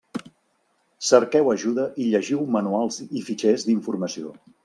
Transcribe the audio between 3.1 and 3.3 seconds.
i